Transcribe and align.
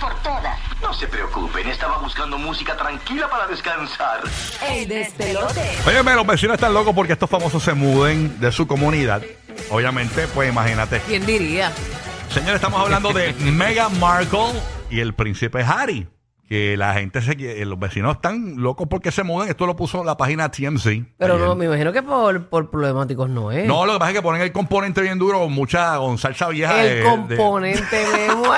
Por 0.00 0.14
todas. 0.22 0.58
No 0.82 0.92
se 0.94 1.06
preocupen, 1.08 1.68
estaba 1.68 1.98
buscando 1.98 2.38
música 2.38 2.76
tranquila 2.76 3.28
para 3.28 3.46
descansar. 3.46 4.20
El 4.70 4.88
despelote. 4.88 5.60
Óyeme, 5.86 6.14
los 6.14 6.26
vecinos 6.26 6.54
están 6.54 6.72
locos 6.74 6.94
porque 6.94 7.12
estos 7.14 7.28
famosos 7.28 7.62
se 7.62 7.74
muden 7.74 8.38
de 8.40 8.52
su 8.52 8.66
comunidad. 8.66 9.22
Obviamente, 9.70 10.26
pues 10.28 10.50
imagínate. 10.50 11.00
¿Quién 11.00 11.26
diría? 11.26 11.72
Señores, 12.30 12.56
estamos 12.56 12.80
hablando 12.80 13.12
de 13.12 13.32
Meghan 13.40 13.98
Markle 13.98 14.52
y 14.90 15.00
el 15.00 15.14
príncipe 15.14 15.62
Harry. 15.62 16.08
Que 16.48 16.78
la 16.78 16.94
gente 16.94 17.20
se 17.20 17.36
quiere- 17.36 17.62
los 17.66 17.78
vecinos 17.78 18.14
están 18.16 18.54
locos 18.62 18.86
porque 18.88 19.12
se 19.12 19.22
mudan. 19.22 19.50
Esto 19.50 19.66
lo 19.66 19.76
puso 19.76 20.02
la 20.02 20.16
página 20.16 20.50
TMZ. 20.50 20.86
Pero 21.18 21.34
ayer. 21.34 21.46
no, 21.46 21.54
me 21.54 21.66
imagino 21.66 21.92
que 21.92 22.02
por, 22.02 22.46
por 22.48 22.70
problemáticos 22.70 23.28
no 23.28 23.52
es. 23.52 23.66
No, 23.66 23.84
lo 23.84 23.92
que 23.92 23.98
pasa 23.98 24.12
es 24.12 24.16
que 24.16 24.22
ponen 24.22 24.40
el 24.40 24.50
componente 24.52 25.02
bien 25.02 25.18
duro 25.18 25.40
con 25.40 25.52
mucha 25.52 25.98
con 25.98 26.16
salsa 26.16 26.48
vieja. 26.48 26.74
de- 26.76 27.00
el 27.00 27.04
de- 27.28 27.36
componente 27.36 28.06
me 28.28 28.34
muero. 28.34 28.54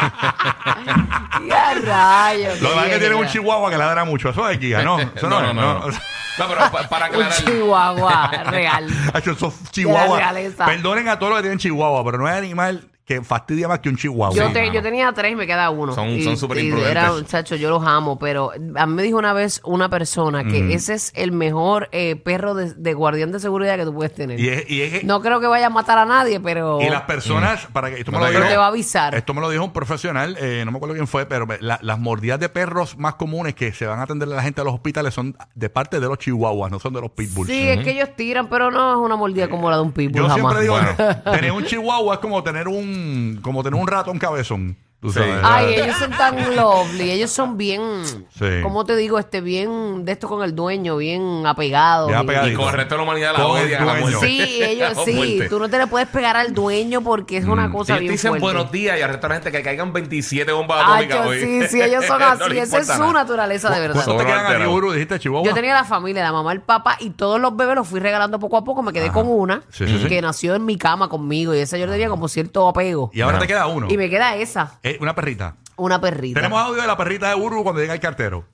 a 1.52 1.74
rayos. 1.84 2.60
Lo 2.60 2.68
que 2.70 2.74
pasa 2.74 2.86
es 2.86 2.92
que 2.92 2.94
qué 2.94 2.98
tiene 3.00 3.14
un 3.16 3.26
chihuahua 3.26 3.70
que 3.70 3.78
ladra 3.78 4.04
mucho. 4.04 4.30
Eso 4.30 4.48
es 4.48 4.58
guía, 4.58 4.82
¿no? 4.82 4.98
Eso 4.98 5.28
no, 5.28 5.40
No, 5.40 5.48
es, 5.48 5.54
no, 5.54 5.62
no. 5.80 5.86
No, 6.38 6.48
pero 6.48 6.60
pa- 6.70 6.88
para 6.88 7.06
Un 7.08 7.12
aclarar. 7.16 7.44
chihuahua 7.44 8.28
real. 8.50 8.86
Hacho, 9.12 9.32
esos 9.32 9.52
chihuahuas. 9.72 10.18
realeza. 10.20 10.64
Perdonen 10.64 11.08
a 11.08 11.18
todos 11.18 11.30
los 11.30 11.38
que 11.38 11.42
tienen 11.42 11.58
chihuahua, 11.58 12.02
pero 12.04 12.16
no 12.18 12.26
hay 12.26 12.38
animal 12.38 12.88
que 13.10 13.22
fastidia 13.24 13.66
más 13.66 13.80
que 13.80 13.88
un 13.88 13.96
chihuahua. 13.96 14.34
Yo, 14.36 14.46
Sí, 14.46 14.52
te- 14.52 14.60
mano. 14.60 14.72
yo 14.72 14.82
tenía 14.82 15.12
tres, 15.12 15.36
me 15.36 15.44
queda 15.46 15.68
uno. 15.70 15.92
Son- 15.94 16.10
Y- 16.10 16.22
son 16.22 16.36
súper 16.36 16.58
y 16.58 16.60
imprudentes. 16.68 16.90
Era, 16.92 17.12
muchacho, 17.12 17.56
yo 17.56 17.68
los 17.68 17.84
amo, 17.84 18.18
pero 18.20 18.52
a 18.76 18.86
mí 18.86 18.94
me 18.94 19.02
dijo 19.02 19.18
una 19.18 19.32
vez 19.32 19.60
una 19.64 19.88
persona 19.88 20.44
que 20.44 20.72
ese 20.72 20.94
es 20.94 21.12
el 21.16 21.32
mejor 21.32 21.88
eh, 21.90 22.14
perro 22.14 22.54
de, 22.54 22.72
de 22.74 22.94
guardián 22.94 23.32
de 23.32 23.40
seguridad 23.40 23.76
que 23.76 23.84
tú 23.84 23.92
puedes 23.94 24.14
tener. 24.14 24.38
Y 24.38 24.48
es, 24.48 24.70
y 24.70 24.82
es- 24.82 25.02
No 25.04 25.20
creo 25.22 25.40
que 25.40 25.48
vaya 25.48 25.66
a 25.66 25.70
matar 25.70 25.98
a 25.98 26.04
nadie, 26.04 26.38
pero... 26.38 26.80
y 26.80 26.88
las 26.88 27.02
personas, 27.02 27.66
para 27.72 27.90
que 27.90 27.98
esto 27.98 28.12
me 28.12 28.18
No 28.18 28.24
lo 28.24 28.26
te- 28.26 28.30
dijo, 28.32 28.42
Pero 28.42 28.52
te 28.52 28.56
va 28.58 28.64
a 28.66 28.68
avisar. 28.68 29.14
Esto 29.16 29.34
me 29.34 29.40
lo 29.40 29.50
dijo 29.50 29.64
un 29.64 29.72
profesional, 29.72 30.36
eh, 30.40 30.62
no 30.64 30.70
me 30.70 30.76
acuerdo 30.76 30.94
quién 30.94 31.08
fue, 31.08 31.26
pero 31.26 31.46
me- 31.48 31.58
la- 31.60 31.80
las 31.82 31.98
mordidas 31.98 32.38
de 32.38 32.48
perros 32.48 32.96
más 32.96 33.14
comunes 33.16 33.54
que 33.56 33.72
se 33.72 33.86
van 33.86 33.98
a 33.98 34.02
atender 34.04 34.28
a 34.28 34.36
la 34.36 34.42
gente 34.42 34.60
a 34.60 34.64
los 34.64 34.74
hospitales 34.74 35.12
son 35.14 35.36
de 35.56 35.68
parte 35.68 35.98
de 35.98 36.06
los 36.06 36.18
chihuahuas, 36.18 36.70
no 36.70 36.78
son 36.78 36.92
de 36.92 37.00
los 37.00 37.10
pitbulls. 37.10 37.50
Sí, 37.50 37.66
es 37.68 37.82
que 37.82 37.90
ellos 37.90 38.10
tiran, 38.14 38.48
pero 38.48 38.70
no 38.70 38.92
es 38.92 38.98
una 39.04 39.16
mordida 39.16 39.48
como 39.50 39.68
la 39.68 39.76
de 39.78 39.82
un 39.82 39.90
pitbull 39.92 40.22
Yo 40.22 40.28
jamás. 40.28 40.36
siempre 40.36 40.60
digo, 40.62 40.74
Bueno. 40.78 41.36
tener 41.36 41.50
un 41.52 41.64
chihuahua 41.64 42.14
es 42.14 42.20
como 42.20 42.42
tener 42.44 42.68
un, 42.68 42.99
como 43.42 43.62
tener 43.62 43.80
un 43.80 43.86
ratón 43.86 44.18
cabezón. 44.18 44.76
Tú 45.00 45.10
Sí. 45.10 45.18
sabes. 45.18 45.36
Ay, 45.42 45.74
ellos 45.76 45.96
son 45.96 46.10
tan 46.10 46.54
lovely, 46.56 47.10
ellos 47.10 47.30
son 47.30 47.56
bien, 47.56 47.80
Sí. 48.04 48.44
¿cómo 48.62 48.84
te 48.84 48.94
digo? 48.96 49.18
Este, 49.18 49.40
bien 49.40 50.04
de 50.04 50.12
esto 50.12 50.28
con 50.28 50.42
el 50.44 50.54
dueño, 50.54 50.98
bien 50.98 51.46
apegados. 51.46 52.08
Bien 52.08 52.20
y- 52.20 52.22
apegadito. 52.22 52.52
Y 52.52 52.56
con 52.56 52.68
el 52.68 52.74
resto 52.74 52.94
de 52.94 52.96
la 52.98 53.02
humanidad 53.04 53.32
la 53.32 53.42
Con 53.44 53.56
el 53.58 53.64
odia 53.66 53.78
a 53.80 53.84
la 53.86 53.92
dueño. 53.92 54.18
muerte. 54.18 54.26
Sí, 54.26 54.62
ellos 54.62 54.92
sí, 55.06 55.12
muerte. 55.14 55.48
tú 55.48 55.58
no 55.58 55.68
te 55.70 55.78
le 55.78 55.86
puedes 55.86 56.06
pegar 56.08 56.36
al 56.36 56.52
dueño 56.52 57.00
porque 57.00 57.38
es 57.38 57.46
una 57.46 57.66
Si 57.68 57.72
cosa 57.72 57.92
ellos 57.94 57.96
te 57.98 58.00
bien 58.02 58.12
dicen 58.12 58.28
fuerte. 58.32 58.42
buenos 58.44 58.72
días 58.72 58.98
y 58.98 59.02
al 59.02 59.08
resto 59.08 59.22
de 59.26 59.28
la 59.30 59.34
gente 59.36 59.52
que 59.52 59.62
caigan 59.62 59.92
27 59.94 60.52
bombas 60.52 60.78
Ay, 60.86 60.92
atómicas 61.06 61.24
yo- 61.24 61.30
hoy. 61.30 61.40
sí, 61.40 61.68
sí, 61.68 61.82
ellos 61.82 62.04
son 62.04 62.18
No 62.20 62.26
así, 62.26 62.42
esa 62.42 62.60
es 62.62 62.68
importa 62.68 62.94
su 62.96 63.00
nada. 63.00 63.12
naturaleza 63.14 63.70
de 63.70 63.80
verdad. 63.80 63.94
¿Cuántos 64.04 64.18
te 64.18 64.24
quedan 64.26 64.62
a? 64.62 64.90
Dijiste 64.92 65.18
chihuahua. 65.18 65.48
Yo 65.48 65.54
tenía 65.54 65.72
la 65.72 65.84
familia, 65.84 66.22
la 66.24 66.32
mamá, 66.32 66.52
el 66.52 66.60
papá 66.60 66.96
y 67.00 67.08
todos 67.10 67.40
los 67.40 67.56
bebés 67.56 67.74
los 67.74 67.88
fui 67.88 68.00
regalando 68.00 68.38
poco 68.38 68.58
a 68.58 68.64
poco. 68.64 68.82
Me 68.82 68.92
quedé 68.92 69.10
con 69.10 69.26
una 69.28 69.62
Sí, 69.70 69.86
sí, 69.86 69.98
sí. 70.02 70.08
que 70.08 70.20
nació 70.20 70.54
en 70.56 70.66
mi 70.66 70.76
cama 70.76 71.08
conmigo 71.08 71.54
y 71.54 71.58
esa 71.58 71.78
yo 71.78 71.86
le 71.86 71.92
tenía 71.92 72.08
como 72.10 72.28
cierto 72.28 72.68
apego. 72.68 73.10
Y 73.14 73.22
ahora 73.22 73.38
Ajá. 73.38 73.46
te 73.46 73.48
queda 73.48 73.66
uno. 73.66 73.86
Y 73.90 73.96
me 73.96 74.10
queda 74.10 74.36
esa, 74.36 74.78
Eh, 74.90 74.98
una 75.00 75.14
perrita. 75.14 75.56
una 75.76 76.00
perrita. 76.00 76.40
Tenemos 76.40 76.60
audio 76.60 76.80
de 76.82 76.86
la 76.88 76.96
perrita 76.96 77.28
de 77.28 77.34
Buru 77.34 77.62
cuando 77.62 77.80
llega 77.80 77.94
el 77.94 78.00
cartero. 78.00 78.44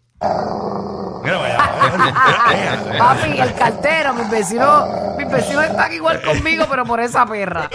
Mira, 1.22 1.38
vaya. 1.38 1.58
Papi, 2.98 3.40
el 3.40 3.54
cartero, 3.54 4.14
mis 4.14 4.30
vecinos, 4.30 4.88
mis 5.18 5.28
vecinos 5.28 5.64
están 5.64 5.92
igual 5.92 6.20
conmigo, 6.22 6.66
pero 6.70 6.84
por 6.84 7.00
esa 7.00 7.26
perra. 7.26 7.68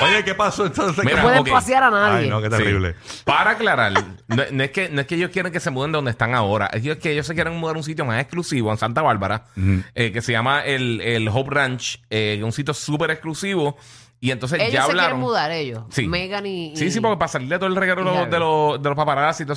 Oye, 0.00 0.24
¿qué 0.24 0.34
pasó 0.34 0.66
entonces? 0.66 1.04
Mira, 1.04 1.18
No 1.18 1.22
pueden 1.22 1.38
ok. 1.40 1.50
pasear 1.50 1.82
a 1.84 1.90
nadie. 1.90 2.24
Ay, 2.24 2.28
no, 2.30 2.40
qué 2.40 2.50
Sí. 2.50 2.56
terrible. 2.56 2.96
Para 3.24 3.52
aclarar, 3.52 3.92
no, 4.26 4.42
no 4.50 4.62
es 4.64 4.70
que, 4.70 4.88
no 4.88 5.02
es 5.02 5.06
que 5.06 5.14
ellos 5.14 5.30
quieren 5.30 5.52
que 5.52 5.60
se 5.60 5.70
muden 5.70 5.92
de 5.92 5.96
donde 5.98 6.10
están 6.10 6.34
ahora, 6.34 6.66
es 6.72 6.96
que 6.98 7.12
ellos 7.12 7.26
se 7.26 7.34
quieren 7.34 7.54
mudar 7.56 7.76
a 7.76 7.78
un 7.78 7.84
sitio 7.84 8.04
más 8.04 8.20
exclusivo 8.20 8.72
en 8.72 8.78
Santa 8.78 9.02
Bárbara, 9.02 9.44
eh, 9.94 10.10
que 10.10 10.22
se 10.22 10.32
llama 10.32 10.62
el, 10.64 11.00
el 11.02 11.28
Hope 11.28 11.54
Ranch, 11.54 12.02
eh, 12.10 12.40
un 12.42 12.52
sitio 12.52 12.74
súper 12.74 13.10
exclusivo. 13.10 13.76
Y 14.22 14.30
entonces 14.32 14.60
Ellos 14.60 14.72
ya 14.74 14.82
se 14.82 14.90
hablaron. 14.90 15.10
quieren 15.12 15.20
mudar, 15.20 15.50
ellos. 15.50 15.82
Sí. 15.88 16.06
Megan 16.06 16.44
y, 16.44 16.76
Sí, 16.76 16.84
y- 16.86 16.90
sí, 16.90 17.00
porque 17.00 17.16
para 17.16 17.28
salir 17.28 17.48
de 17.48 17.58
todo 17.58 17.68
el 17.68 17.76
reguero 17.76 18.04
de 18.04 18.26
de 18.26 18.38
los, 18.38 18.82
de 18.82 18.88
los 18.90 18.96
paparazzi 18.96 19.46
todo 19.46 19.54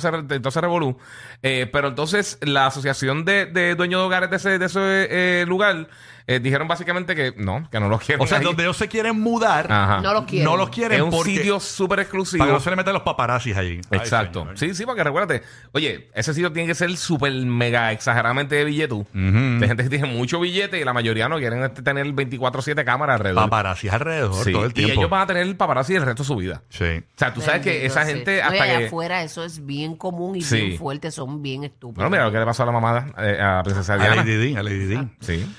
ese 0.48 0.60
revolú. 0.62 0.96
Eh, 1.42 1.68
pero 1.70 1.88
entonces 1.88 2.38
la 2.40 2.66
asociación 2.66 3.26
de, 3.26 3.44
de 3.46 3.74
dueños 3.74 4.00
de 4.00 4.06
hogares 4.06 4.30
de 4.30 4.36
ese, 4.36 4.58
de 4.58 4.64
ese 4.66 4.80
eh, 4.80 5.44
lugar 5.46 5.88
eh, 6.26 6.40
dijeron 6.40 6.66
básicamente 6.68 7.14
que 7.14 7.34
no, 7.36 7.68
que 7.70 7.78
no 7.80 7.88
los 7.88 8.00
quieren. 8.00 8.22
O 8.24 8.26
sea, 8.26 8.38
ahí. 8.38 8.44
donde 8.44 8.62
ellos 8.62 8.76
se 8.76 8.88
quieren 8.88 9.20
mudar, 9.20 9.70
Ajá. 9.70 10.00
No 10.00 10.12
los 10.14 10.24
quieren. 10.24 10.44
no 10.46 10.56
los 10.56 10.70
quieren 10.70 10.98
es 10.98 11.02
un 11.04 11.10
porque- 11.10 11.36
sitio 11.36 11.60
súper 11.60 12.00
exclusivo. 12.00 12.38
para 12.40 12.50
que 12.50 12.54
no 12.54 12.60
se 12.60 12.70
le 12.70 12.76
metan 12.76 12.94
los 12.94 13.02
paparazzis 13.02 13.56
allí. 13.56 13.80
Ay, 13.90 13.98
Exacto. 13.98 14.46
sí, 14.54 14.74
sí, 14.74 14.86
porque 14.86 15.04
recuérdate, 15.04 15.42
oye, 15.72 16.10
ese 16.14 16.32
sitio 16.32 16.50
tiene 16.52 16.66
que 16.66 16.74
ser 16.74 16.96
súper 16.96 17.32
mega 17.32 17.92
exageradamente 17.92 18.54
de 18.54 18.64
billetú. 18.64 19.06
De 19.12 19.66
gente 19.66 19.82
que 19.84 19.90
tiene 19.90 20.06
mucho 20.08 20.40
billete 20.40 20.80
y 20.80 20.84
la 20.84 20.92
mayoría 20.92 21.28
no 21.28 21.36
quieren 21.38 21.62
este, 21.62 21.82
tener 21.82 22.06
24-7 22.06 22.84
cámaras 22.84 23.14
alrededor. 23.16 23.44
Paparazzis 23.44 23.92
alrededor 23.92 24.44
Sí, 24.44 24.52
todo 24.52 24.64
el 24.64 24.70
Y 24.70 24.74
tiempo. 24.74 24.94
ellos 25.00 25.10
van 25.10 25.22
a 25.22 25.26
tener 25.26 25.42
el 25.42 25.56
paparazzi 25.56 25.94
el 25.94 26.02
resto 26.04 26.22
de 26.22 26.26
su 26.26 26.36
vida. 26.36 26.62
Sí. 26.70 26.84
O 26.84 27.18
sea, 27.18 27.34
tú 27.34 27.40
sabes 27.42 27.60
que 27.62 27.84
esa 27.84 28.04
sí. 28.06 28.12
gente 28.12 28.36
y 28.36 28.40
hasta 28.40 28.62
allá 28.64 28.78
que... 28.78 28.86
afuera 28.86 29.22
eso 29.22 29.44
es 29.44 29.64
bien 29.66 29.96
común 29.96 30.36
y 30.36 30.42
Sí. 30.42 30.56
bien 30.60 30.78
fuerte, 30.78 31.10
son 31.10 31.42
bien 31.42 31.64
estúpidos. 31.64 31.96
Bueno, 31.96 32.10
mira 32.10 32.24
lo 32.24 32.32
que 32.32 32.38
le 32.38 32.44
pasó 32.46 32.62
a 32.62 32.66
la 32.66 32.72
mamá, 32.72 33.06
eh, 33.18 33.38
a 33.40 33.56
la 33.56 33.62
princesa 33.62 33.94
A 33.94 33.96
Diana. 33.98 34.16
Lady 34.16 34.52
D, 34.52 34.58
a 34.58 34.62
Lady 34.62 34.84
D. 34.86 35.08
Sí. 35.20 35.54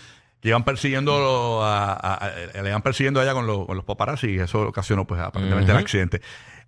Iban 0.49 0.63
persiguiendo 0.63 1.63
a, 1.63 1.93
a- 1.93 2.13
a- 2.27 2.61
le 2.61 2.69
iban 2.69 2.81
persiguiendo 2.81 3.19
allá 3.19 3.33
con, 3.33 3.47
los- 3.47 3.65
con 3.65 3.75
los 3.75 3.85
paparazzi 3.85 4.27
y 4.31 4.39
eso 4.39 4.61
ocasionó 4.67 5.05
pues 5.05 5.19
aparentemente 5.21 5.71
el 5.71 5.77
accidente. 5.77 6.21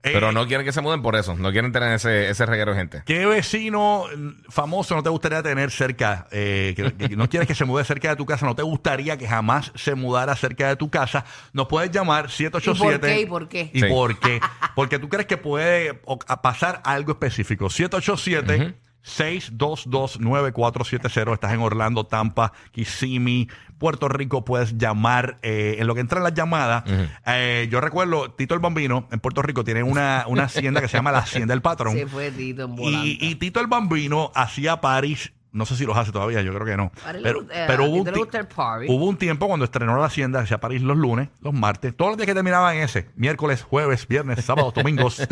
Eh, 0.03 0.11
Pero 0.13 0.31
no 0.31 0.45
quieren 0.47 0.63
que 0.63 0.71
se 0.71 0.79
muden 0.79 1.01
por 1.01 1.15
eso. 1.15 1.35
No 1.35 1.51
quieren 1.51 1.71
tener 1.71 1.91
ese, 1.93 2.29
ese 2.29 2.45
reguero 2.45 2.71
de 2.71 2.77
gente. 2.77 3.01
¿Qué 3.03 3.25
vecino 3.25 4.05
mm, 4.15 4.29
famoso 4.49 4.95
no 4.95 5.01
te 5.01 5.09
gustaría 5.09 5.41
tener 5.41 5.71
cerca? 5.71 6.27
eh, 6.31 6.73
que, 6.75 6.93
que 6.93 7.15
no 7.15 7.27
quieres 7.27 7.47
que 7.47 7.55
se 7.55 7.65
mude 7.65 7.83
cerca 7.83 8.09
de 8.09 8.15
tu 8.15 8.25
casa, 8.25 8.45
no 8.45 8.55
te 8.55 8.61
gustaría 8.61 9.17
que 9.17 9.27
jamás 9.27 9.71
se 9.75 9.95
mudara 9.95 10.35
cerca 10.35 10.67
de 10.69 10.75
tu 10.75 10.89
casa. 10.91 11.25
Nos 11.51 11.67
puedes 11.67 11.89
llamar 11.91 12.29
787. 12.29 13.21
¿Y 13.21 13.25
por 13.25 13.47
qué? 13.49 13.71
¿Y 13.71 13.71
por 13.71 13.71
qué? 13.71 13.71
¿Y 13.73 13.81
Sí. 13.81 13.87
por 13.89 14.19
qué? 14.19 14.39
Porque 14.75 14.99
tú 14.99 15.09
crees 15.09 15.25
que 15.25 15.37
puede 15.37 15.99
o- 16.05 16.19
a 16.27 16.41
pasar 16.43 16.79
algo 16.85 17.13
específico. 17.13 17.69
787 17.69 18.75
622-9470. 19.07 21.33
Estás 21.33 21.53
en 21.53 21.59
Orlando, 21.61 22.05
Tampa, 22.05 22.53
Kissimmee, 22.71 23.47
Puerto 23.77 24.07
Rico. 24.09 24.43
Puedes 24.45 24.77
llamar. 24.77 25.39
eh, 25.41 25.77
en 25.79 25.87
lo 25.87 25.95
que 25.95 26.01
entran 26.01 26.23
las 26.23 26.33
llamadas, 26.33 26.83
eh, 27.25 27.67
yo 27.71 27.81
recuerdo, 27.81 28.31
Tito 28.31 28.53
el 28.53 28.59
Bambino 28.59 29.07
en 29.11 29.19
Puerto 29.19 29.41
Rico 29.41 29.63
tiene 29.63 29.83
una, 29.83 30.25
una 30.27 30.43
hacienda 30.43 30.81
que 30.81 30.87
se 30.87 30.97
llama 30.97 31.11
la 31.11 31.19
Hacienda 31.19 31.53
del 31.53 31.61
Patrón. 31.61 31.93
Se 31.95 32.07
fue 32.07 32.31
Tito 32.31 32.65
en 32.65 32.75
volanta. 32.75 33.05
Y, 33.05 33.17
y 33.21 33.35
Tito 33.35 33.59
el 33.59 33.67
Bambino 33.67 34.31
hacía 34.35 34.81
paris 34.81 35.31
No 35.51 35.65
sé 35.65 35.75
si 35.75 35.85
los 35.85 35.97
hace 35.97 36.11
todavía, 36.11 36.41
yo 36.41 36.53
creo 36.53 36.65
que 36.65 36.77
no. 36.77 36.91
Pero, 37.23 37.45
pero 37.47 37.85
hubo, 37.85 37.95
un 38.03 38.09
hubo 38.87 39.05
un 39.05 39.17
tiempo 39.17 39.47
cuando 39.47 39.65
estrenó 39.65 39.97
la 39.97 40.05
Hacienda, 40.05 40.41
hacía 40.41 40.59
París 40.59 40.81
los 40.81 40.97
lunes, 40.97 41.29
los 41.41 41.53
martes, 41.53 41.95
todos 41.95 42.11
los 42.11 42.17
días 42.17 42.27
que 42.27 42.33
terminaban 42.33 42.77
ese, 42.77 43.07
miércoles, 43.15 43.63
jueves, 43.63 44.07
viernes, 44.07 44.43
sábados, 44.45 44.73
domingos. 44.73 45.19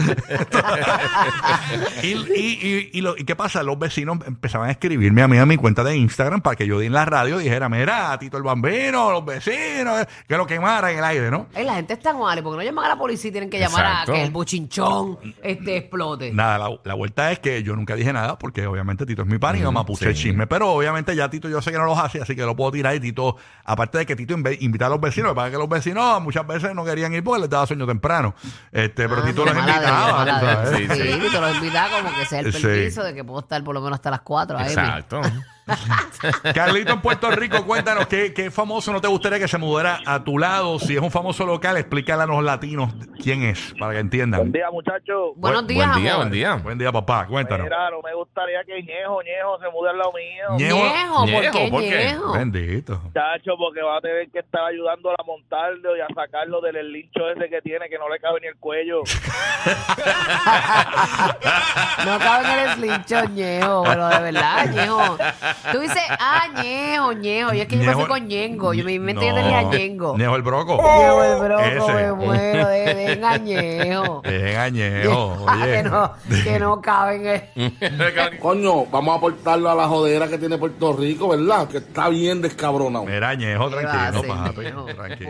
y, 2.04 2.08
y- 2.08 2.90
y- 2.94 3.02
lo- 3.02 3.18
¿y 3.18 3.24
qué 3.24 3.36
pasa? 3.36 3.64
Los 3.64 3.78
vecinos 3.80 4.18
empezaban 4.26 4.70
a 4.70 4.72
escribirme 4.72 5.22
a 5.22 5.28
mí 5.28 5.38
a 5.38 5.46
mi 5.46 5.58
cuenta 5.58 5.84
de 5.84 5.96
Instagram 5.98 6.42
para 6.42 6.56
que 6.56 6.68
yo 6.68 6.82
en 6.82 6.94
la 6.94 7.06
radio 7.06 7.38
dijera, 7.38 7.70
mira, 7.70 8.18
Tito 8.20 8.38
el 8.38 8.44
Bambino, 8.44 9.12
los 9.12 9.26
vecinos, 9.26 10.06
que 10.28 10.38
lo 10.38 10.46
quemara 10.48 10.92
en 10.92 10.98
el 11.00 11.04
aire, 11.04 11.32
¿no? 11.32 11.48
Ay, 11.54 11.66
la 11.66 11.76
gente 11.76 11.94
está 11.94 12.12
en 12.12 12.18
porque 12.18 12.58
no 12.58 12.62
llaman 12.64 12.86
a 12.86 12.90
la 12.90 12.98
policía 12.98 13.30
y 13.30 13.32
tienen 13.32 13.50
que 13.50 13.60
llamar 13.60 13.86
Exacto. 13.86 14.12
a 14.12 14.16
que 14.16 14.24
el 14.24 14.32
bochinchón 14.32 15.18
este 15.44 15.78
explote. 15.78 16.32
Nada, 16.32 16.58
la, 16.58 16.80
la 16.84 16.94
vuelta 16.94 17.32
es 17.32 17.40
que 17.40 17.62
yo 17.64 17.76
nunca 17.76 17.96
dije 17.96 18.12
nada 18.14 18.38
porque 18.40 18.66
obviamente 18.68 19.06
Tito 19.06 19.22
es 19.24 19.28
mi 19.28 19.38
pan 19.38 19.56
y 19.58 19.60
no 19.62 19.72
me 19.72 19.84
puse 19.84 20.05
el 20.10 20.16
sí. 20.16 20.24
chisme. 20.24 20.48
Pero 20.48 20.72
obviamente 20.72 21.16
ya 21.16 21.30
Tito 21.30 21.48
yo 21.50 21.62
sé 21.62 21.72
que 21.72 21.78
no 21.78 21.86
los 21.86 21.98
hace, 21.98 22.22
así 22.22 22.36
que 22.36 22.44
lo 22.44 22.56
puedo 22.56 22.72
tirar 22.72 22.96
y 22.96 23.00
Tito, 23.00 23.36
aparte 23.64 23.98
de 24.00 24.06
que 24.06 24.16
Tito 24.16 24.34
invita 24.34 24.86
a 24.86 24.90
los 24.90 25.00
vecinos, 25.02 25.30
lo 25.30 25.34
que 25.34 25.36
pasa 25.36 25.48
es 25.48 25.52
que 25.54 25.58
los 25.60 25.70
vecinos 25.70 26.22
muchas 26.22 26.46
veces 26.48 26.74
no 26.76 26.84
querían 26.86 27.14
ir 27.14 27.24
porque 27.24 27.42
les 27.42 27.50
daba 27.50 27.66
sueño 27.68 27.86
temprano. 27.88 28.36
Este, 28.72 29.08
pero 29.10 29.22
Ah, 29.22 29.26
Tito 29.26 29.46
los 29.46 29.56
invitaba. 29.56 30.26
sabes. 30.26 30.70
Sí, 30.70 30.88
Sí, 30.88 31.02
sí. 31.02 31.10
y 31.28 31.32
te 31.32 31.40
lo 31.42 31.54
invita 31.56 31.88
como 31.96 32.16
que 32.18 32.26
sea 32.26 32.40
el 32.42 32.54
Sí. 32.54 32.62
permiso 32.62 33.04
de 33.04 33.14
que 33.14 33.24
puedo 33.24 33.40
estar 33.40 33.64
por 33.64 33.74
lo 33.74 33.82
menos 33.82 33.96
hasta 33.98 34.12
las 34.12 34.22
4. 34.22 34.60
Exacto. 34.60 35.22
Carlito 36.54 36.94
en 36.94 37.02
Puerto 37.02 37.32
Rico, 37.32 37.66
cuéntanos 37.66 38.06
¿qué, 38.08 38.34
qué 38.34 38.52
famoso 38.52 38.94
no 38.94 39.02
te 39.02 39.08
gustaría 39.08 39.40
que 39.40 39.48
se 39.48 39.58
mudara 39.58 40.00
a 40.06 40.24
tu 40.24 40.38
lado. 40.38 40.78
Si 40.80 40.96
es 40.96 41.02
un 41.02 41.10
famoso 41.10 41.46
local, 41.46 41.78
explícale 41.78 42.24
a 42.24 42.26
los 42.28 42.44
latinos 42.44 42.94
quién 43.22 43.42
es, 43.44 43.74
para 43.80 43.94
que 43.94 44.00
entiendan. 44.00 44.42
Buen 44.42 44.52
día, 44.52 44.70
muchachos. 44.72 45.32
Buenos 45.36 45.66
días, 45.66 45.88
buen 45.88 46.04
día, 46.04 46.12
amor. 46.12 46.26
buen 46.26 46.34
día. 46.34 46.56
Buen 46.56 46.78
día, 46.78 46.92
papá, 46.92 47.26
cuéntanos. 47.26 47.66
Mira, 47.66 47.90
no 47.90 48.02
me 48.02 48.14
gustaría 48.14 48.64
que 48.64 48.84
Ñejo, 48.84 49.22
Ñejo 49.24 49.60
se 49.60 49.70
mude 49.72 49.90
al 49.90 49.98
lado 49.98 50.14
mío. 50.14 50.58
Ñejo. 50.58 50.78
Ñejo, 50.78 51.16
¿por 51.16 51.26
Ñejo, 51.26 51.52
qué 51.52 51.68
¿por 51.72 51.82
qué? 51.82 52.06
Ñejo? 52.06 52.34
Bendito. 52.34 53.02
Muchacho, 53.04 53.58
porque 53.58 53.82
va 53.82 53.98
a 53.98 54.02
tener 54.02 54.30
que 54.30 54.40
estar 54.40 54.66
ayudándolo 54.66 55.16
a 55.20 55.24
montarlo 55.24 55.98
y 55.98 56.02
a 56.02 56.08
sacarlo 56.14 56.62
del 56.62 56.92
lincho 56.92 57.28
ese 57.30 57.50
que 57.50 57.62
tiene, 57.62 57.90
que 57.90 57.98
no 57.98 58.08
le 58.08 58.20
cabe 58.20 58.40
ni 58.42 58.48
el 58.48 58.56
cuello. 58.58 59.02
No 62.06 62.20
cabe 62.20 62.46
en 62.54 62.60
el 62.60 62.76
slincho, 62.76 63.26
Ñejo, 63.30 63.84
pero 63.84 64.08
de 64.10 64.20
verdad, 64.20 64.66
Ñejo. 64.70 65.18
Tú 65.72 65.80
dices, 65.80 66.02
ah, 66.20 66.48
Ñejo, 66.62 67.14
Ñejo. 67.14 67.54
Y 67.54 67.62
es 67.62 67.68
que 67.68 67.76
yo 67.78 67.84
me 67.84 67.88
Ñejo- 67.92 68.00
fui 68.02 68.06
con 68.08 68.28
Ñengo. 68.28 68.74
Yo 68.74 68.84
me 68.86 69.14
No. 69.14 69.22
yo 69.22 69.34
tenía 69.34 69.62
Ñengo. 69.64 70.18
Ñejo 70.18 70.36
el 70.36 70.42
broco. 70.42 70.78
Ñejo 70.78 71.24
el 71.24 71.40
broco, 71.40 71.62
Ese. 71.64 71.94
me 71.94 72.14
muero. 72.14 72.68
De, 72.68 72.94
venga, 72.94 73.38
Ñejo. 73.38 74.22
Venga, 74.22 74.70
Ñejo, 74.70 75.46
Ah, 75.48 75.54
oye. 75.64 75.72
que, 75.72 75.84
no, 75.84 76.12
que 76.44 76.60
no 76.60 76.82
cabe 76.82 77.16
en 77.16 77.28
el... 77.64 78.40
Coño, 78.40 78.86
vamos 78.86 79.14
a 79.14 79.18
aportarlo 79.18 79.70
a 79.70 79.76
la 79.76 79.88
jodera 79.88 80.28
que 80.28 80.38
tiene 80.38 80.58
Puerto 80.58 80.94
Rico, 80.94 81.30
¿verdad? 81.30 81.68
Que 81.68 81.78
está 81.78 82.10
bien 82.10 82.42
descabronado. 82.42 83.06
Mira, 83.06 83.34
Ñejo, 83.34 83.70
¿Qué 83.70 83.76
va 83.76 83.82
a 83.82 84.12
tranquilo, 84.12 84.34
hacer, 84.34 84.46
papi. 84.56 84.62
Ñejo? 84.66 84.86
Tranquilo. 84.86 85.30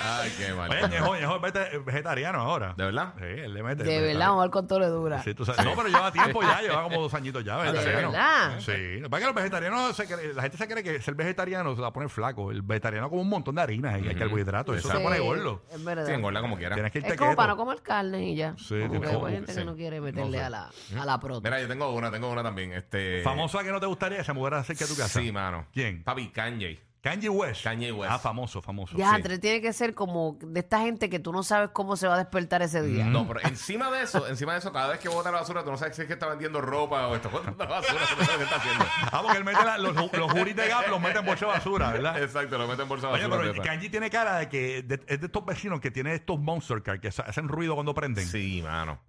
Ay, 0.00 0.32
qué 0.38 0.52
mal. 0.54 0.70
Oye, 0.70 0.88
Ñejo, 0.88 1.16
Ñejo 1.16 1.36
es 1.36 1.42
vete- 1.42 1.84
vegetariano 1.84 2.40
ahora. 2.40 2.74
¿De 2.76 2.84
verdad? 2.84 3.14
Sí, 3.18 3.24
él 3.24 3.54
le 3.54 3.62
mete. 3.62 3.84
De 3.84 4.00
verdad, 4.00 4.26
vamos 4.28 4.40
a 4.40 4.42
ver 4.44 4.50
con 4.50 4.66
todo 4.66 4.80
le 4.80 4.86
dura. 4.86 5.22
Sí, 5.22 5.34
tú 5.34 5.44
sabes. 5.44 5.64
No, 5.64 5.72
pero 5.74 5.88
lleva 5.88 6.12
tiempo 6.12 6.42
ya, 6.42 6.60
lleva 6.60 6.82
como 6.84 7.00
dos 7.02 7.14
añitos 7.14 7.44
ya. 7.44 7.56
vegetariano. 7.58 8.10
verdad? 8.12 8.58
Sí. 8.60 8.98
Lo 9.00 9.04
que 9.04 9.08
pasa 9.10 9.26
vegetarianos, 9.36 9.94
se 9.94 10.06
cree- 10.08 10.32
la 10.34 10.42
gente 10.42 10.56
se 10.58 10.66
cree 10.66 10.82
que 10.82 11.00
ser 11.00 11.14
vegetariano 11.14 11.74
se 11.76 11.80
va 11.80 11.88
a 11.88 11.92
poner 11.92 12.08
flaco. 12.08 12.50
El 12.50 12.62
vegetariano 12.62 13.08
come 13.08 13.22
un 13.22 13.28
montón 13.28 13.54
de 13.54 13.62
harinas 13.62 14.02
y 14.02 14.08
hay 14.08 14.14
carbohidratos. 14.16 14.76
Eso 14.78 14.90
se 14.90 14.98
pone 14.98 15.18
gordo. 15.20 15.62
Es 15.72 15.84
verdad. 15.84 16.06
Sí, 16.06 16.12
engorda 16.12 16.40
como 16.40 16.56
quiera. 16.56 16.74
Tienes 16.74 16.90
que 16.92 16.98
irte 16.98 17.12
Es 17.12 17.16
como 17.18 17.36
para 17.36 17.52
no 17.52 17.56
comer 17.56 17.80
carne 17.82 18.30
y 18.30 18.36
ya. 18.36 18.54
Sí, 18.58 18.74
Como 18.88 19.00
que 19.00 19.08
hay 19.08 19.32
gente 19.36 19.52
sí. 19.52 19.58
que 19.60 19.64
no 19.64 19.76
quiere 19.76 20.00
meterle 20.00 20.38
sé. 20.38 20.44
a 20.44 20.50
la, 20.50 20.70
a 21.00 21.04
la 21.06 21.20
prota. 21.20 21.48
Mira, 21.48 21.60
yo 21.60 21.68
tengo 21.68 21.92
una, 21.92 22.10
tengo 22.10 22.30
una 22.30 22.42
también. 22.42 22.72
Este... 22.72 23.22
Famosa 23.22 23.62
que 23.62 23.70
no 23.70 23.78
te 23.80 23.86
gustaría 23.86 24.18
que 24.18 24.24
se 24.24 24.32
mudara 24.32 24.64
cerca 24.64 24.84
de 24.84 24.90
tu 24.90 24.96
casa. 24.96 25.20
Sí, 25.20 25.30
mano. 25.30 25.66
¿Quién? 25.72 26.02
Papi, 26.02 26.28
Kanye. 26.30 26.85
Kanye 27.06 27.28
West. 27.28 27.62
Kanye 27.62 27.92
West. 27.92 28.12
Ah, 28.12 28.18
famoso, 28.18 28.60
famoso. 28.60 28.96
Ya, 28.96 29.16
sí. 29.16 29.38
Tiene 29.38 29.60
que 29.60 29.72
ser 29.72 29.94
como 29.94 30.36
de 30.40 30.60
esta 30.60 30.80
gente 30.80 31.08
que 31.08 31.18
tú 31.20 31.32
no 31.32 31.42
sabes 31.44 31.70
cómo 31.72 31.96
se 31.96 32.08
va 32.08 32.14
a 32.14 32.18
despertar 32.18 32.62
ese 32.62 32.82
día. 32.82 33.04
No, 33.04 33.26
pero 33.28 33.40
encima 33.44 33.90
de 33.90 34.02
eso, 34.02 34.26
encima 34.26 34.52
de 34.54 34.58
eso, 34.58 34.72
cada 34.72 34.88
vez 34.88 34.98
que 34.98 35.08
bota 35.08 35.30
la 35.30 35.38
basura, 35.40 35.62
tú 35.62 35.70
no 35.70 35.76
sabes 35.76 35.94
si 35.94 36.02
es 36.02 36.08
que 36.08 36.14
está 36.14 36.26
vendiendo 36.26 36.60
ropa 36.60 37.06
o 37.06 37.14
está 37.14 37.28
botando 37.28 37.62
la 37.64 37.70
basura, 37.70 38.00
tú 38.10 38.16
no 38.18 38.24
sabes 38.24 38.38
qué 38.38 38.44
está 38.44 38.56
haciendo. 38.56 38.84
Ah, 39.12 39.20
porque 39.22 39.38
él 39.38 39.44
mete 39.44 39.64
la- 39.64 39.78
los, 39.78 39.94
los 39.94 40.32
juris 40.32 40.56
de 40.56 40.68
Gap, 40.68 40.88
los 40.88 41.00
mete 41.00 41.18
en 41.20 41.24
bolsa 41.26 41.46
de 41.46 41.52
basura, 41.52 41.92
¿verdad? 41.92 42.22
Exacto, 42.22 42.58
lo 42.58 42.66
mete 42.66 42.82
en 42.82 42.88
bolsa 42.88 43.06
de 43.08 43.12
Oye, 43.14 43.22
basura. 43.26 43.38
pero 43.42 43.52
esa. 43.54 43.62
Kanye 43.62 43.88
tiene 43.88 44.10
cara 44.10 44.38
de 44.38 44.48
que 44.48 44.82
de- 44.82 45.00
es 45.06 45.20
de 45.20 45.26
estos 45.26 45.44
vecinos 45.46 45.80
que 45.80 45.90
tienen 45.90 46.14
estos 46.14 46.40
monster 46.40 46.82
cars 46.82 47.00
que 47.00 47.12
sa- 47.12 47.22
hacen 47.22 47.46
ruido 47.48 47.74
cuando 47.74 47.94
prenden. 47.94 48.26
Sí, 48.26 48.62
mano. 48.62 48.98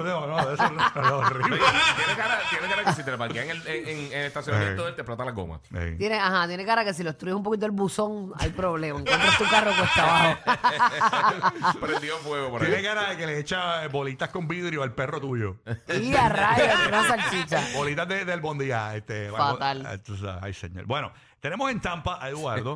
No, 0.00 0.26
no, 0.26 0.52
eso 0.52 0.70
no, 0.70 1.02
no, 1.02 1.18
horrible. 1.18 1.56
Oye, 1.56 1.64
tiene 1.96 2.14
cara, 2.16 2.38
tiene 2.50 2.68
cara 2.68 2.84
que 2.84 2.92
si 2.92 3.02
te 3.04 3.10
la 3.10 3.18
parqueas 3.18 3.44
en 3.44 3.50
el, 3.50 3.66
en, 3.66 3.88
en- 3.88 4.12
en 4.12 4.18
el 4.20 4.26
estacionamiento, 4.26 4.88
él 4.88 4.94
te 4.94 5.02
explota 5.02 5.24
la 5.24 5.32
goma. 5.32 5.60
Tiene, 5.98 6.18
ajá, 6.18 6.46
tiene 6.48 6.64
cara 6.64 6.79
que 6.84 6.94
si 6.94 7.02
lo 7.02 7.10
destruyes 7.10 7.36
un 7.36 7.42
poquito 7.42 7.66
el 7.66 7.72
buzón, 7.72 8.32
hay 8.38 8.50
problema. 8.50 9.00
Encuentras 9.00 9.38
tu 9.38 9.44
carro 9.48 9.70
cuesta 9.76 10.02
abajo. 10.02 11.78
Prendió 11.80 12.16
fuego 12.18 12.50
por 12.50 12.60
Tiene 12.60 12.76
ahí. 12.76 12.82
cara 12.82 13.10
de 13.10 13.16
que 13.16 13.26
le 13.26 13.38
echa 13.38 13.86
bolitas 13.88 14.28
con 14.30 14.46
vidrio 14.48 14.82
al 14.82 14.94
perro 14.94 15.20
tuyo. 15.20 15.56
y 15.88 16.14
a 16.14 16.28
rayos, 16.28 16.74
una 16.88 17.04
salchicha. 17.08 17.62
Bolitas 17.74 18.08
de, 18.08 18.24
del 18.24 18.40
bondía. 18.40 18.94
Este, 18.96 19.30
Fatal. 19.30 19.86
ah, 19.86 20.38
Ay, 20.42 20.54
señor. 20.54 20.86
Bueno, 20.86 21.12
tenemos 21.40 21.70
en 21.70 21.80
Tampa 21.80 22.22
a 22.22 22.28
Eduardo, 22.28 22.74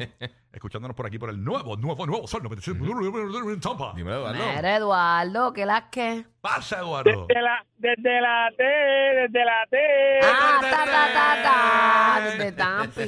escuchándonos 0.52 0.96
por 0.96 1.06
aquí 1.06 1.18
por 1.18 1.30
el 1.30 1.42
nuevo, 1.42 1.76
nuevo, 1.76 2.06
nuevo 2.06 2.26
Sol 2.26 2.42
95 2.42 3.50
en 3.50 3.60
Tampa. 3.60 3.92
Dime, 3.94 4.12
Eduardo. 4.12 4.44
Mira, 4.56 4.76
Eduardo, 4.76 5.52
¿qué 5.52 5.66
las 5.66 5.82
que? 5.84 6.24
Pasa, 6.40 6.80
Eduardo. 6.80 7.26
Desde 7.26 7.42
la, 7.42 7.64
desde 7.76 8.20
la 8.20 8.50
T, 8.56 8.64
desde 8.64 9.44
la 9.44 9.66
T. 9.70 9.78
Ah, 10.22 10.58
ta, 10.60 10.70
ta, 10.70 10.84
ta, 11.12 11.42
ta, 11.42 12.24
desde 12.24 12.52
Tampi. 12.52 13.02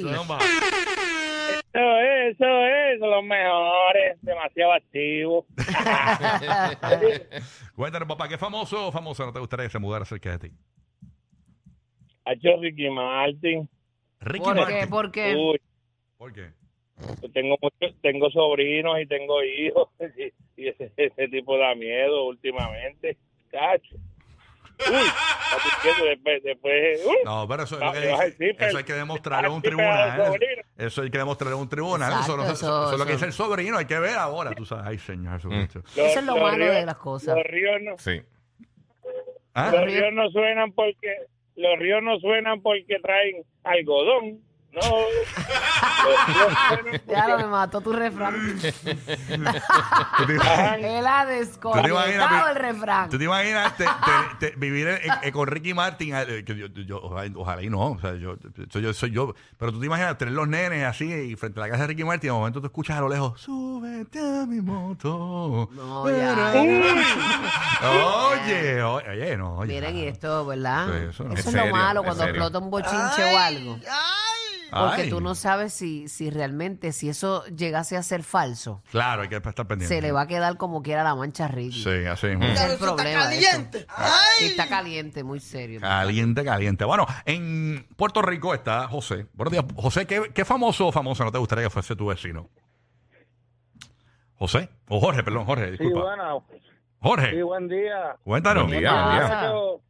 Eso 1.77 1.99
es, 1.99 2.35
eso 2.35 2.67
es, 2.67 3.01
los 3.01 3.25
mejores, 3.25 4.19
demasiado 4.23 4.73
activos. 4.73 5.45
Cuéntanos, 7.75 8.09
papá, 8.09 8.29
¿qué 8.29 8.39
famoso 8.39 8.89
o 8.89 8.93
famoso 8.93 9.27
no 9.27 9.33
te 9.33 9.41
gustaría 9.41 9.67
que 9.67 9.73
se 9.73 9.79
mudara 9.79 10.07
cerca 10.07 10.39
de 10.39 10.49
ti? 10.49 10.55
Ha 12.25 12.33
hecho 12.33 12.49
Ricky 12.61 12.89
Martin. 12.89 13.69
Ricky 14.27 14.45
¿Por 14.45 14.55
qué? 14.55 14.61
Martin. 14.61 14.91
¿Por 14.91 15.11
qué? 15.13 15.35
Uy, 15.37 15.61
¿Por 16.19 16.33
qué? 16.33 16.51
tengo 17.35 17.57
mucho- 17.61 17.95
tengo 18.01 18.31
sobrinos 18.31 18.99
y 19.01 19.07
tengo 19.07 19.43
hijos 19.45 19.89
y, 20.57 20.63
y 20.63 20.69
ese, 20.69 20.91
ese 20.97 21.29
tipo 21.29 21.59
da 21.59 21.75
miedo 21.75 22.25
últimamente. 22.25 23.17
Cacho. 23.51 23.97
Uy, 24.79 26.07
después, 26.09 26.43
después, 26.43 27.01
uy. 27.07 27.17
No, 27.25 27.47
pero 27.49 27.63
eso 27.63 27.77
es 27.77 27.81
lo 27.83 27.93
que 27.93 28.01
dice- 28.01 28.55
pero- 28.59 28.69
eso 28.69 28.79
hay 28.79 28.85
que 28.85 28.93
demostrarlo 28.93 29.49
en 29.49 29.55
un 29.55 29.63
Sí, 29.63 29.69
pero 29.71 29.77
tribunal. 29.79 30.65
Eso 30.77 31.03
hay 31.03 31.11
que 31.11 31.19
demostrarlo 31.19 31.57
en 31.57 31.63
un 31.63 31.69
tribunal. 31.69 32.13
Eso, 32.13 32.21
Exacto, 32.21 32.37
no- 32.37 32.43
eso- 32.45 32.53
eso- 32.55 32.83
eso 32.85 32.93
es 32.93 32.99
lo 32.99 33.05
que 33.07 33.13
eso. 33.13 33.19
dice 33.19 33.27
el 33.27 33.33
sobrino. 33.33 33.79
Hay 33.79 33.87
que 33.87 33.99
ver 33.99 34.17
ahora. 34.17 34.51
Tú 34.53 34.65
sabes. 34.67 34.85
Ay, 34.87 34.99
señor 34.99 35.37
Jesucristo. 35.37 35.79
Los- 35.79 35.97
Eso 35.97 36.19
es 36.19 36.25
lo 36.27 36.37
malo 36.37 36.67
de 36.67 36.85
las 36.85 36.97
cosas. 36.97 37.35
Los 37.37 37.45
ríos 37.47 37.77
no, 37.83 37.97
Sí. 37.99 38.21
¿Ah? 39.55 39.71
los 39.73 39.85
ríos 39.87 40.13
no 40.13 40.29
suenan 40.31 40.73
porque 40.73 41.09
los 41.57 41.79
ríos 41.79 42.03
no 42.03 42.19
suenan 42.21 42.63
porque 42.63 42.99
traen 43.01 43.43
algodón. 43.65 44.41
No. 44.77 44.83
Ya 47.09 47.29
lo 47.29 47.39
me 47.39 47.47
mató 47.47 47.81
tu 47.81 47.93
refrán. 47.93 48.35
¿Tú 48.61 50.27
te, 50.27 50.35
Él 50.99 51.07
ha 51.07 51.23
tú 51.25 51.29
te 51.31 51.35
desconectado 51.37 51.89
imaginas, 51.89 52.49
el 52.51 52.57
refrán. 52.57 53.09
¿Tú 53.11 53.19
te 53.19 53.25
imaginas 53.25 53.77
te- 53.77 53.85
te- 53.85 54.51
te- 54.51 54.57
vivir 54.57 54.89
en- 54.89 55.01
en- 55.23 55.33
con 55.33 55.47
Ricky 55.49 55.73
Martin? 55.75 56.15
eh, 56.15 56.45
que 56.45 56.55
yo- 56.57 56.67
yo- 56.69 57.01
ojalá, 57.03 57.31
ojalá 57.37 57.63
y 57.63 57.71
no. 57.71 57.81
O 57.93 57.99
sea, 58.01 58.15
yo, 58.17 58.37
soy 58.71 58.83
yo, 58.83 58.93
soy 58.93 59.11
yo. 59.13 59.35
Pero 59.59 59.73
tú 59.73 59.81
te 59.81 59.87
imaginas 59.87 60.19
tener 60.19 60.35
los 60.35 60.47
nenes 60.49 60.85
así 60.85 61.11
y 61.11 61.37
frente 61.37 61.59
a 61.61 61.63
la 61.65 61.69
casa 61.71 61.83
de 61.83 61.87
Ricky 61.89 62.05
Martin. 62.05 62.29
Y 62.29 62.33
de 62.33 62.39
momento 62.39 62.61
tú 62.61 62.67
escuchas 62.67 62.99
a 62.99 63.01
lo 63.01 63.09
lejos: 63.09 63.41
Súbete 63.41 64.19
a 64.19 64.47
mi 64.47 64.61
moto. 64.61 65.69
No, 65.73 66.09
ya. 66.11 66.53
Oye, 67.83 68.83
oye, 68.83 69.11
oye, 69.11 69.37
no. 69.37 69.57
oye. 69.59 69.75
Miren, 69.75 69.97
y 69.97 70.05
esto, 70.07 70.45
¿verdad? 70.47 70.87
Sí, 70.87 70.93
eso 71.11 71.25
no. 71.25 71.35
eso 71.35 71.41
Es 71.41 71.45
serio, 71.55 71.67
lo 71.67 71.73
malo 71.77 72.03
cuando 72.03 72.25
serio. 72.25 72.35
explota 72.35 72.59
un 72.65 72.71
bochinche 72.71 73.35
o 73.35 73.39
algo. 73.39 73.79
Porque 74.79 75.03
Ay. 75.03 75.11
tú 75.11 75.21
no 75.21 75.35
sabes 75.35 75.73
si, 75.73 76.09
si 76.09 76.31
realmente, 76.31 76.93
si 76.93 77.09
eso 77.09 77.45
llegase 77.47 77.97
a 77.97 78.03
ser 78.03 78.23
falso, 78.23 78.83
Claro, 78.91 79.23
hay 79.23 79.29
que 79.29 79.37
estar 79.37 79.67
pendiente. 79.67 79.95
se 79.95 80.01
le 80.03 80.13
va 80.13 80.23
a 80.23 80.27
quedar 80.27 80.57
como 80.57 80.83
quiera 80.83 81.03
la 81.05 81.15
mancha 81.15 81.49
Ricky. 81.49 81.83
Sí, 81.83 82.05
así 82.07 82.27
mismo. 82.29 82.45
Ese 82.45 82.65
es 82.67 82.73
el 82.73 82.79
problema. 82.79 83.29
de 83.29 83.39
eso. 83.39 83.63
Sí, 84.39 84.45
está 84.47 84.69
caliente, 84.69 85.25
muy 85.25 85.41
serio. 85.41 85.81
Caliente, 85.81 86.45
caliente. 86.45 86.85
Bueno, 86.85 87.07
en 87.25 87.87
Puerto 87.97 88.23
Rico 88.23 88.55
está 88.55 88.89
José. 88.89 89.27
Buenos 89.35 89.53
días, 89.53 89.65
José. 89.77 90.07
¿Qué, 90.07 90.31
qué 90.35 90.45
famoso 90.45 90.87
o 90.89 90.93
famosa 90.93 91.25
no 91.25 91.33
te 91.33 91.39
gustaría 91.39 91.65
que 91.65 91.71
fuese 91.71 91.97
tu 91.97 92.07
vecino? 92.07 92.49
José. 94.39 94.69
O 94.89 95.01
Jorge, 95.01 95.23
perdón, 95.23 95.45
Jorge, 95.47 95.65
Sí, 95.67 95.71
disculpa. 95.73 96.03
bueno, 96.03 96.45
sí, 96.51 96.59
Jorge, 97.01 97.43
buen 97.43 97.69
día. 97.69 98.17
cuéntanos. 98.25 98.67
Buen 98.67 98.81
día, 98.81 98.93
buen 98.93 99.15
día. 99.17 99.23
Muchacho, 99.23 99.81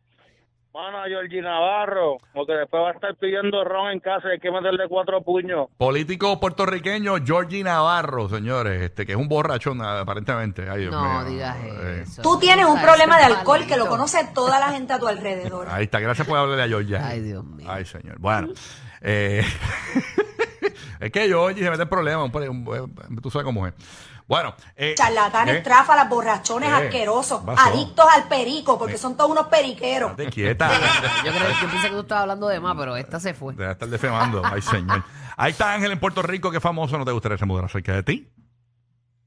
A 0.79 1.09
Georgie 1.09 1.41
Navarro, 1.41 2.19
porque 2.35 2.53
después 2.53 2.83
va 2.83 2.91
a 2.91 2.93
estar 2.93 3.15
pidiendo 3.17 3.65
ron 3.65 3.93
en 3.93 4.01
casa 4.01 4.29
y 4.29 4.33
hay 4.33 4.39
que 4.39 4.51
meterle 4.51 4.87
cuatro 4.89 5.23
puños. 5.23 5.69
Político 5.79 6.39
puertorriqueño 6.39 7.15
Georgie 7.25 7.65
Navarro, 7.65 8.29
señores, 8.29 8.83
este 8.83 9.07
que 9.07 9.13
es 9.13 9.19
un 9.19 9.27
borrachón 9.29 9.81
aparentemente. 9.81 10.69
Ay, 10.69 10.83
Dios 10.83 10.93
No 10.93 11.03
mío. 11.23 11.31
digas 11.31 11.57
Eh, 11.65 12.01
eso. 12.03 12.21
Tú 12.23 12.39
tienes 12.39 12.67
un 12.67 12.81
problema 12.83 13.17
de 13.19 13.25
alcohol 13.25 13.67
que 13.67 13.77
lo 13.79 13.87
conoce 13.87 14.19
toda 14.35 14.59
la 14.61 14.69
gente 14.71 14.93
a 14.93 14.99
tu 14.99 15.07
alrededor. 15.07 15.67
Ahí 15.71 15.85
está, 15.85 15.99
gracias 15.99 16.27
por 16.29 16.37
hablarle 16.37 16.65
a 16.65 16.69
Georgia. 16.69 17.07
Ay, 17.07 17.21
Dios 17.21 17.43
mío. 17.45 17.67
Ay, 17.71 17.85
señor. 17.87 18.19
Bueno, 18.19 18.49
eh, 19.01 19.43
es 21.01 21.11
que 21.11 21.27
Georgie 21.27 21.63
se 21.63 21.71
mete 21.71 21.85
en 21.85 21.89
problemas, 21.89 22.31
un- 22.35 23.21
tú 23.23 23.31
sabes 23.31 23.45
cómo 23.45 23.67
es. 23.67 23.75
Bueno, 24.29 24.55
eh, 24.75 24.95
Charlatanes, 24.97 25.57
eh, 25.57 25.61
tráfalas, 25.61 26.09
borrachones, 26.09 26.69
Eh, 26.69 26.73
asquerosos, 26.73 27.43
adictos 27.47 28.05
al 28.13 28.27
perico, 28.27 28.77
porque 28.79 28.99
son 28.99 29.17
todos 29.17 29.31
unos 29.31 29.47
periqueros. 29.47 30.11
estate 30.13 30.31
quieta. 30.31 30.69
Yo, 31.25 31.31
creo, 31.33 31.49
yo 31.63 31.69
pensé 31.71 31.89
que 31.89 31.95
tú 31.95 32.01
estabas 32.01 32.23
hablando 32.23 32.49
de 32.49 32.59
más, 32.59 32.77
pero 32.77 32.97
esta 32.97 33.21
se 33.21 33.35
fue. 33.35 33.53
Deja 33.55 33.67
de 33.67 33.73
estar 33.73 33.89
defamando. 33.89 34.43
Ay, 34.45 34.63
señor. 34.63 35.05
Ahí 35.37 35.53
está 35.53 35.73
Ángel 35.75 35.93
en 35.93 36.01
Puerto 36.01 36.23
Rico. 36.23 36.51
¿Qué 36.51 36.61
famoso 36.61 36.99
no 36.99 37.05
te 37.05 37.13
gustaría 37.13 37.39
se 37.39 37.47
mudara 37.47 37.69
cerca 37.69 37.93
de 37.93 38.03
ti? 38.03 38.29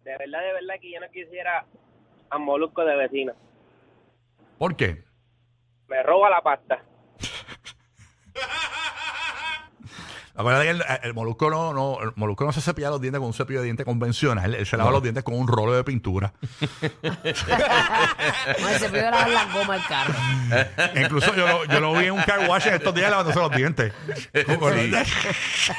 De 0.04 0.18
verdad, 0.18 0.40
de 0.40 0.54
verdad 0.54 0.76
que 0.82 0.92
yo 0.92 1.00
no 1.00 1.08
quisiera 1.14 1.66
a 2.30 2.38
Molusco 2.38 2.84
de 2.84 2.96
vecino. 2.98 3.32
¿Por 4.58 4.76
qué? 4.76 5.04
Me 5.88 6.04
roba 6.04 6.30
la 6.30 6.42
pasta. 6.42 6.84
Acuérdate 10.40 10.64
que 10.68 10.72
el, 10.72 10.84
el 11.04 11.14
molusco 11.14 11.50
no, 11.50 11.74
no, 11.74 11.98
el 12.02 12.14
molusco 12.16 12.46
no 12.46 12.54
se 12.54 12.62
cepilla 12.62 12.90
los 12.90 13.02
dientes 13.02 13.20
con 13.20 13.28
un 13.28 13.34
cepillo 13.34 13.60
de 13.60 13.66
dientes 13.66 13.86
convencional. 13.86 14.46
Él, 14.46 14.56
él 14.62 14.66
se 14.66 14.78
lava 14.78 14.90
los 14.90 15.04
dientes 15.04 15.22
con 15.22 15.34
un 15.36 15.46
rolo 15.50 15.74
de 15.74 15.84
pintura. 15.84 16.32
No, 17.02 18.70
se 18.80 18.88
pidió 18.90 19.12
lavar 19.12 19.30
la 19.30 19.46
goma 19.54 19.74
del 19.74 19.86
carro. 19.86 20.14
Incluso 20.96 21.36
yo 21.36 21.46
lo, 21.46 21.66
yo 21.66 21.80
lo 21.82 21.94
vi 21.94 22.06
en 22.06 22.14
un 22.14 22.22
car 22.22 22.48
wash 22.48 22.68
en 22.68 22.76
estos 22.76 22.96
días 22.96 23.10
lavándose 23.12 23.38
los 23.38 23.52
dientes. 23.52 23.92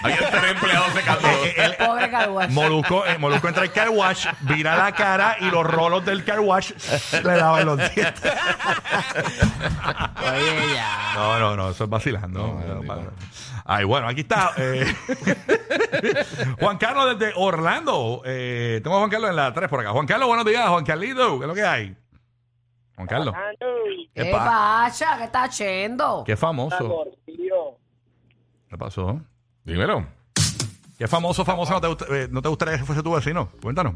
Había 0.02 0.30
tres 0.30 0.44
empleados 0.50 0.92
secando. 0.92 1.26
Eh, 1.28 1.54
eh, 1.56 1.64
el- 1.64 1.76
Pobre 1.76 2.10
carguacho. 2.10 2.52
Molusco, 2.52 3.06
eh, 3.06 3.16
Molusco 3.18 3.48
entra 3.48 3.62
al 3.62 3.72
car 3.72 3.88
wash, 3.88 4.26
vira 4.40 4.76
la 4.76 4.92
cara 4.92 5.36
y 5.40 5.46
los 5.50 5.64
rolos 5.64 6.04
del 6.04 6.22
car 6.22 6.40
wash 6.40 6.72
le 7.24 7.36
lavan 7.36 7.64
los 7.64 7.78
dientes. 7.94 8.32
Oye, 10.32 10.74
ya. 10.74 11.12
No, 11.14 11.38
no, 11.38 11.56
no, 11.56 11.70
eso 11.70 11.84
es 11.84 11.90
vacilando. 11.90 12.60
Ay, 13.64 13.84
bueno, 13.84 14.08
aquí 14.08 14.22
está. 14.22 14.49
Eh, 14.56 14.86
Juan 16.60 16.78
Carlos 16.78 17.18
desde 17.18 17.32
Orlando. 17.36 18.22
Eh, 18.24 18.80
tengo 18.82 18.96
a 18.96 18.98
Juan 19.00 19.10
Carlos 19.10 19.30
en 19.30 19.36
la 19.36 19.52
3 19.52 19.68
por 19.68 19.80
acá. 19.80 19.90
Juan 19.90 20.06
Carlos, 20.06 20.28
buenos 20.28 20.44
días. 20.46 20.68
Juan 20.68 20.84
Carlito, 20.84 21.38
¿qué 21.38 21.44
es 21.44 21.48
lo 21.48 21.54
que 21.54 21.62
hay? 21.64 21.96
Juan 22.96 23.06
Carlos. 23.08 23.34
¿Qué 24.14 24.30
pasa? 24.32 25.16
¿Qué 25.18 25.24
está 25.24 25.44
haciendo? 25.44 26.24
Qué 26.24 26.36
famoso. 26.36 27.04
¿Qué 28.68 28.78
pasó? 28.78 29.20
Dímelo. 29.64 30.06
¿Qué 30.98 31.08
famoso, 31.08 31.44
famoso 31.44 31.72
no 31.72 31.80
te, 31.80 31.88
gust- 31.88 32.14
eh, 32.14 32.28
no 32.30 32.42
te 32.42 32.48
gustaría 32.48 32.76
que 32.78 32.84
fuese 32.84 33.02
tu 33.02 33.12
vecino? 33.14 33.50
Cuéntanos. 33.62 33.94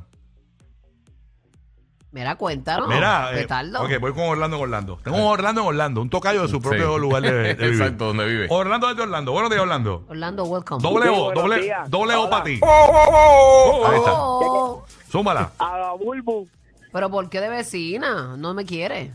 Mira, 2.15 2.37
cuéntanos. 2.37 2.87
Mira, 2.89 3.31
eh, 3.33 3.43
Petardo. 3.43 3.83
ok, 3.83 3.91
voy 4.01 4.13
con 4.13 4.23
Orlando 4.23 4.57
en 4.57 4.63
Orlando. 4.63 4.99
Tengo 5.03 5.17
un 5.17 5.25
Orlando 5.25 5.63
en 5.63 5.67
Orlando, 5.67 6.01
un 6.01 6.09
tocayo 6.09 6.43
de 6.43 6.49
su 6.49 6.63
propio 6.63 6.95
Sí. 6.95 7.01
lugar 7.01 7.23
de, 7.23 7.33
de 7.33 7.55
vivir. 7.55 7.73
Exacto, 7.73 8.05
donde 8.07 8.25
vive. 8.25 8.47
Orlando 8.51 8.87
desde 8.87 9.03
Orlando. 9.03 9.33
Buenos 9.33 9.51
días, 9.51 9.63
Orlando. 9.63 10.05
Orlando, 10.09 10.45
welcome. 10.45 10.81
Doble 10.81 11.09
O, 11.09 11.25
buenos 11.25 11.43
doble, 11.43 11.61
días. 11.63 11.91
doble 11.91 12.15
O 12.15 12.21
Hola. 12.21 12.31
para 12.31 12.45
ti. 12.45 12.51
Ahí 12.53 13.97
está. 13.99 14.13
Oh, 14.15 14.85
Súmala. 15.11 15.51
A 15.59 15.77
la 15.79 15.93
Bulbu. 15.95 16.47
pero 16.93 17.11
¿por 17.11 17.29
qué 17.29 17.41
de 17.41 17.49
vecina? 17.49 18.37
No 18.37 18.55
me 18.55 18.65
quiere. 18.65 19.13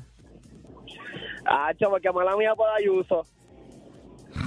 Ah, 1.45 1.71
chamo, 1.79 1.95
que 2.01 2.11
mala 2.11 2.35
mía 2.35 2.53
por 2.53 2.67
Ayuso. 2.69 3.25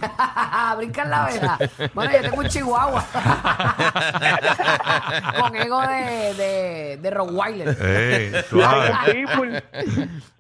Brinca 0.76 1.02
en 1.02 1.10
la 1.10 1.24
vela. 1.26 1.58
Bueno, 1.94 2.12
yo 2.12 2.20
tengo 2.22 2.36
un 2.38 2.48
chihuahua. 2.48 3.04
Con 5.40 5.56
ego 5.56 5.80
de, 5.82 6.34
de, 6.34 6.98
de 7.00 7.10
Rottweiler. 7.10 7.76
Eh, 7.80 8.44
suave. 8.50 8.92
Pitbull. 9.12 9.62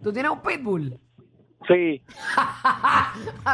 ¿Tú 0.02 0.12
tienes 0.12 0.32
un 0.32 0.40
pitbull? 0.42 0.98
Sí. 1.68 2.02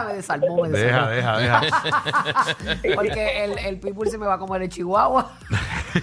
me 0.06 0.14
desarmó, 0.14 0.62
me 0.62 0.70
Deja, 0.70 1.08
desarmó. 1.08 1.38
deja, 1.40 1.60
deja. 1.60 2.94
Porque 2.94 3.44
el, 3.44 3.58
el 3.58 3.78
pitbull 3.80 4.08
se 4.08 4.16
me 4.16 4.24
va 4.26 4.34
a 4.34 4.38
comer 4.38 4.62
el 4.62 4.68
chihuahua. 4.70 5.30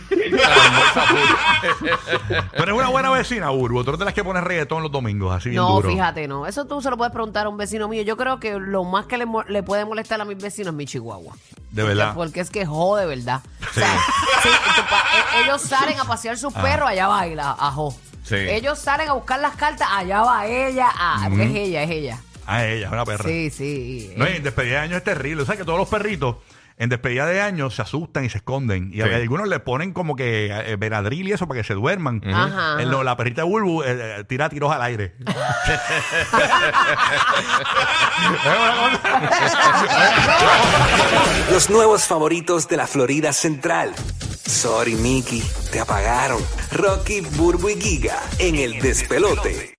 Tú 2.55 2.63
eres 2.63 2.75
una 2.75 2.89
buena 2.89 3.09
vecina, 3.11 3.51
Urbo. 3.51 3.83
Tú 3.83 3.91
eres 3.91 3.99
de 3.99 4.05
las 4.05 4.13
que 4.13 4.23
pones 4.23 4.43
reggaetón 4.43 4.83
los 4.83 4.91
domingos, 4.91 5.33
así 5.35 5.49
bien 5.49 5.61
No, 5.61 5.75
duro. 5.75 5.89
fíjate, 5.89 6.27
no. 6.27 6.47
Eso 6.47 6.65
tú 6.65 6.81
se 6.81 6.89
lo 6.89 6.97
puedes 6.97 7.11
preguntar 7.13 7.45
a 7.45 7.49
un 7.49 7.57
vecino 7.57 7.87
mío. 7.87 8.01
Yo 8.03 8.17
creo 8.17 8.39
que 8.39 8.57
lo 8.59 8.83
más 8.83 9.05
que 9.05 9.17
le, 9.17 9.25
mo- 9.25 9.43
le 9.43 9.63
puede 9.63 9.85
molestar 9.85 10.19
a 10.21 10.25
mis 10.25 10.37
vecinos 10.41 10.69
es 10.73 10.77
mi 10.77 10.85
chihuahua. 10.85 11.33
De 11.71 11.83
verdad. 11.83 12.13
Porque 12.15 12.39
es 12.39 12.49
que 12.49 12.65
jode, 12.65 13.05
¿verdad? 13.05 13.41
O 13.69 13.73
sea, 13.73 13.91
sí, 14.43 14.49
tu 14.75 14.81
pa- 14.89 15.03
e- 15.37 15.43
ellos 15.43 15.61
salen 15.61 15.99
a 15.99 16.05
pasear 16.05 16.37
sus 16.37 16.53
perros, 16.53 16.89
allá 16.89 17.07
va 17.07 17.25
él, 17.25 17.39
a, 17.39 17.51
a 17.51 17.71
jo. 17.71 17.95
Sí. 18.23 18.35
Ellos 18.35 18.79
salen 18.79 19.09
a 19.09 19.13
buscar 19.13 19.39
las 19.39 19.55
cartas, 19.55 19.87
allá 19.91 20.21
va 20.21 20.45
ella. 20.47 20.87
Ah, 20.95 21.25
porque 21.29 21.43
es 21.45 21.55
ella, 21.55 21.83
es 21.83 21.91
ella. 21.91 22.19
Ah, 22.47 22.65
ella, 22.65 22.87
es 22.87 22.91
una 22.93 23.05
perra. 23.05 23.23
Sí, 23.23 23.49
sí. 23.49 24.13
No, 24.17 24.27
y 24.29 24.33
en 24.35 24.43
despedida 24.43 24.75
de 24.75 24.79
año 24.81 24.97
es 24.97 25.03
terrible. 25.03 25.43
O 25.43 25.45
sea, 25.45 25.57
que 25.57 25.63
todos 25.65 25.77
los 25.79 25.89
perritos 25.89 26.35
en 26.77 26.89
despedida 26.89 27.25
de 27.25 27.39
año 27.41 27.69
se 27.69 27.81
asustan 27.81 28.25
y 28.25 28.29
se 28.29 28.37
esconden. 28.39 28.89
Y 28.93 29.01
a 29.01 29.07
Sí. 29.07 29.13
algunos 29.13 29.47
le 29.47 29.59
ponen 29.59 29.93
como 29.93 30.15
que 30.15 30.47
eh, 30.51 30.75
Benadryl 30.75 31.27
y 31.27 31.31
eso 31.31 31.47
para 31.47 31.61
que 31.61 31.67
se 31.67 31.73
duerman. 31.73 32.21
Ajá, 32.25 32.81
En 32.81 32.91
lo- 32.91 33.03
la 33.03 33.15
perrita 33.15 33.41
de 33.43 33.47
Bulbu 33.47 33.83
eh, 33.83 33.85
eh, 34.19 34.23
tira 34.27 34.49
tiros 34.49 34.71
al 34.73 34.81
aire. 34.81 35.15
Los 41.51 41.69
nuevos 41.69 42.05
favoritos 42.05 42.67
de 42.67 42.77
la 42.77 42.87
Florida 42.87 43.31
Central. 43.33 43.93
Sorry, 44.45 44.95
Mickey, 44.95 45.43
te 45.71 45.79
apagaron. 45.79 46.41
Rocky, 46.71 47.21
Burbu 47.21 47.69
y 47.69 47.81
Giga 47.81 48.21
en 48.39 48.55
el 48.55 48.79
despelote. 48.79 49.75